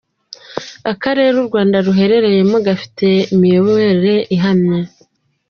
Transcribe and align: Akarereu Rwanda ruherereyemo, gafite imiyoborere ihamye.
Akarereu 0.91 1.47
Rwanda 1.49 1.77
ruherereyemo, 1.85 2.57
gafite 2.67 3.07
imiyoborere 3.33 4.13
ihamye. 4.35 4.79